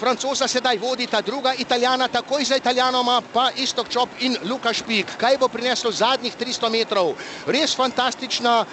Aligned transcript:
Francoza 0.00 0.48
sedaj 0.48 0.78
vodita, 0.80 1.20
druga 1.20 1.52
Italijana, 1.54 2.08
takoj 2.08 2.44
za 2.44 2.56
Italijanoma 2.56 3.20
pa 3.32 3.50
Istok 3.52 3.88
Čop 3.88 4.08
in 4.18 4.36
Luka 4.42 4.72
Špik. 4.72 5.12
Kaj 5.20 5.36
bo 5.36 5.48
prineslo 5.48 5.92
zadnjih 5.92 6.32
300 6.32 6.70
metrov? 6.72 7.12
Res 7.46 7.76
fantastična 7.76 8.64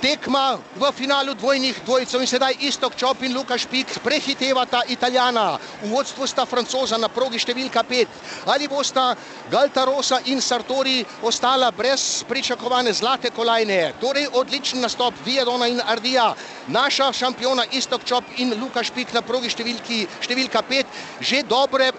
tekma 0.00 0.58
v 0.76 0.92
finalu 0.92 1.34
dvojnih 1.34 1.80
dvojcev 1.84 2.20
in 2.20 2.28
sedaj 2.28 2.56
Istok 2.60 2.96
Čop 2.96 3.22
in 3.24 3.32
Luka 3.32 3.56
Špik 3.58 3.98
prehitevata 4.04 4.82
Italijana. 4.88 5.56
V 5.82 5.90
vodstvu 5.90 6.26
sta 6.28 6.44
Francoza 6.44 6.98
na 7.00 7.08
progi 7.08 7.40
številka 7.40 7.80
5. 7.84 8.48
Ali 8.52 8.68
bosta 8.68 9.16
Galtarosa 9.50 10.20
in 10.28 10.40
Sartori 10.40 11.00
ostala 11.22 11.70
brez 11.72 12.24
pričakovane 12.28 12.92
zlate 12.92 13.32
kolajne? 13.32 13.96
Torej 14.00 14.28
odličen 14.36 14.84
nastop 14.84 15.14
Viedona 15.24 15.68
in 15.70 15.80
Ardija. 15.80 16.34
Naša 16.68 17.12
šampiona 17.12 17.64
Istok 17.72 18.04
Čop 18.04 18.24
in 18.36 18.52
Luka 18.60 18.84
Špik 18.84 19.14
na 19.16 19.24
progi 19.24 19.50
številki, 19.52 20.04
številka 20.20 20.62
5 20.66 21.24
že 21.24 21.42
dobre 21.48 21.92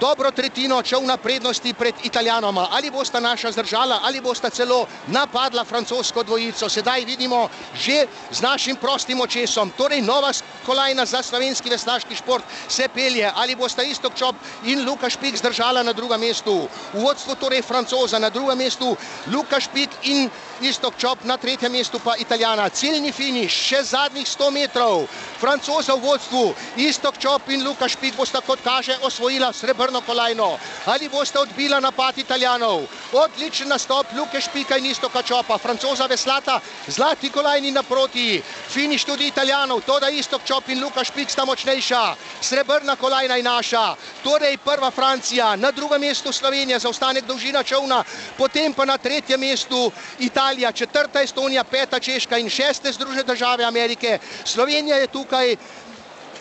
dobro 0.00 0.30
tretjino 0.30 0.82
čel 0.82 1.02
na 1.04 1.16
prednosti 1.16 1.74
pred 1.74 1.94
Italijanoma. 2.04 2.68
Ali 2.70 2.90
bosta 2.90 3.20
naša 3.20 3.52
zdržala, 3.52 4.00
ali 4.02 4.20
bosta 4.20 4.50
celo 4.50 4.86
napadla 5.06 5.64
francosko 5.64 6.22
dvojico. 6.22 6.68
Sedaj 6.68 7.04
vidimo 7.04 7.48
že 7.74 8.06
z 8.30 8.40
našim 8.42 8.76
prostim 8.76 9.20
očesom. 9.20 9.70
Torej 9.76 10.02
nova 10.02 10.32
kolajna 10.66 11.06
za 11.06 11.22
slovenski 11.22 11.70
veslaški 11.70 12.14
šport 12.14 12.44
se 12.68 12.88
pelje. 12.88 13.30
Ali 13.34 13.56
bosta 13.56 13.82
Istok 13.82 14.14
Čop 14.14 14.36
in 14.64 14.84
Luka 14.88 15.10
Špik 15.10 15.36
zdržala 15.36 15.82
na 15.82 15.92
drugem 15.92 16.20
mestu. 16.20 16.68
V 16.92 17.02
vodstvu 17.02 17.34
torej 17.34 17.62
Francoza, 17.62 18.18
na 18.18 18.30
drugem 18.30 18.58
mestu 18.58 18.96
Luka 19.26 19.60
Špik 19.60 19.90
in 20.02 20.30
Istok 20.60 20.94
Čop, 20.98 21.24
na 21.24 21.36
tretjem 21.36 21.72
mestu 21.72 21.98
pa 21.98 22.16
Italijana. 22.18 22.68
Ciljni 22.68 23.12
finiš, 23.12 23.52
še 23.52 23.82
zadnjih 23.82 24.26
100 24.26 24.50
metrov. 24.50 25.06
Francoza 25.40 25.94
v 25.94 26.02
vodstvu, 26.02 26.54
Istok 26.76 27.18
Čop 27.18 27.48
in 27.48 27.64
Luka 27.66 27.88
Špik 27.88 28.16
bosta 28.16 28.40
kot 28.40 28.60
kaže 28.64 28.98
osvojila 29.02 29.52
srebr 29.52 29.87
srebrno 29.88 30.00
kolajno. 30.06 30.58
Ali 30.86 31.08
boste 31.08 31.38
odbila 31.38 31.80
napad 31.80 32.18
Italijanov? 32.18 32.82
Odličen 33.12 33.68
nastop 33.68 34.06
Luke 34.16 34.40
Špika 34.40 34.76
in 34.76 34.86
Istoka 34.86 35.22
Čopa. 35.22 35.58
Francoza 35.58 36.06
veslata, 36.06 36.60
zlati 36.86 37.30
kolajni 37.30 37.70
naproti. 37.72 38.42
Finiš 38.70 39.04
tudi 39.04 39.26
Italijanov, 39.26 39.80
to 39.86 40.00
da 40.00 40.08
Istok 40.08 40.44
Čop 40.44 40.68
in 40.68 40.84
Luka 40.84 41.04
Špik 41.04 41.30
sta 41.30 41.44
močnejša. 41.44 42.14
Srebrna 42.40 42.96
kolajna 42.96 43.36
je 43.36 43.42
naša. 43.42 43.94
Torej 44.24 44.58
prva 44.64 44.90
Francija, 44.90 45.56
na 45.56 45.70
drugem 45.70 46.00
mestu 46.00 46.32
Slovenija, 46.32 46.78
zaostanek 46.78 47.24
dolžina 47.24 47.62
čovna, 47.62 48.04
potem 48.36 48.74
pa 48.74 48.84
na 48.84 48.98
tretjem 48.98 49.40
mestu 49.40 49.92
Italija, 50.18 50.72
četrta 50.72 51.22
Estonija, 51.22 51.64
peta 51.64 52.00
Češka 52.00 52.38
in 52.38 52.50
šeste 52.50 52.92
Združene 52.92 53.22
države 53.22 53.64
Amerike. 53.64 54.18
Slovenija 54.44 54.96
je 54.96 55.06
tukaj 55.06 55.56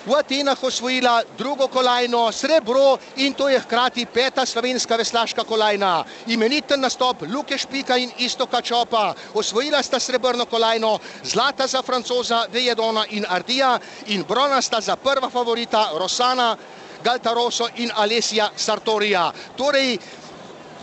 v 0.08 0.16
Atenah 0.16 0.63
osvojila 0.63 1.23
drugo 1.38 1.67
kolajno, 1.67 2.31
srebro 2.31 2.97
in 3.16 3.33
to 3.33 3.50
je 3.50 3.59
hkrati 3.59 4.05
peta 4.05 4.45
slovenska 4.45 4.95
veslaška 4.95 5.44
kolajna. 5.44 6.05
Imeniten 6.27 6.80
nastop 6.81 7.27
Luke 7.27 7.58
Špika 7.58 7.97
in 7.97 8.11
Istoka 8.17 8.61
Čopa. 8.61 9.13
Osvojila 9.33 9.83
sta 9.83 10.00
srebrno 10.00 10.45
kolajno, 10.45 11.00
zlata 11.23 11.67
za 11.67 11.81
francoza 11.81 12.45
Vejedona 12.53 13.03
in 13.09 13.25
Ardija 13.30 13.80
in 14.08 14.23
bronasta 14.23 14.81
za 14.81 14.95
prva 14.95 15.30
favorita 15.30 15.89
Rosana 16.00 16.55
Galtaroso 17.03 17.67
in 17.75 17.91
Alessia 17.95 18.50
Sartorija. 18.55 19.31
Torej, 19.58 19.97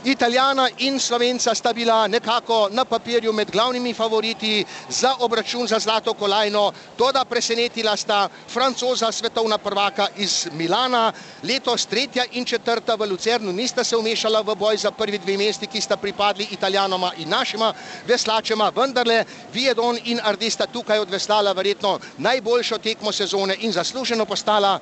Italijana 0.04 0.68
in 0.78 1.00
Slovenca 1.00 1.54
sta 1.54 1.72
bila 1.72 2.06
nekako 2.06 2.68
na 2.70 2.84
papirju 2.84 3.32
med 3.32 3.50
glavnimi 3.50 3.94
favoriti 3.94 4.64
za 4.88 5.14
obračun 5.18 5.66
za 5.66 5.78
zlato 5.78 6.14
kolajno, 6.14 6.66
toda 6.96 7.24
presenetila 7.24 7.96
sta 7.96 8.28
francoza 8.48 9.12
svetovna 9.12 9.58
prvaka 9.58 10.06
iz 10.16 10.48
Milana, 10.52 11.12
letos 11.42 11.86
tretja 11.86 12.24
in 12.32 12.44
četrta 12.44 12.94
v 12.94 13.04
Lucernu 13.04 13.52
nista 13.52 13.84
se 13.84 13.96
umešala 13.96 14.40
v 14.42 14.54
boj 14.54 14.76
za 14.76 14.90
prvi 14.90 15.18
dve 15.18 15.36
mesti, 15.38 15.66
ki 15.66 15.80
sta 15.80 15.96
pripadli 15.96 16.48
Italijanoma 16.50 17.12
in 17.16 17.28
našima 17.28 17.72
veslačema, 18.04 18.68
vendarle 18.70 19.24
Viedon 19.48 19.96
in 20.04 20.20
Ardista 20.22 20.66
tukaj 20.66 20.98
odveslala 20.98 21.52
verjetno 21.52 21.96
najboljšo 22.18 22.78
tekmo 22.78 23.12
sezone 23.12 23.56
in 23.56 23.72
zasluženo 23.72 24.24
postala 24.26 24.78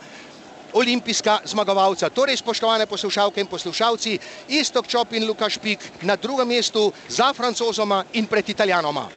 olimpijska 0.72 1.38
zmagovalca. 1.44 2.10
Torej, 2.10 2.36
spoštovane 2.36 2.86
poslušalke 2.86 3.40
in 3.40 3.46
poslušalci, 3.46 4.18
Istok 4.48 4.86
Čop 4.86 5.12
in 5.12 5.26
Luka 5.26 5.50
Špik 5.50 5.78
na 6.02 6.16
drugem 6.16 6.48
mestu 6.48 6.92
za 7.08 7.32
francozoma 7.32 8.04
in 8.12 8.26
pred 8.26 8.48
italijanoma. 8.48 9.12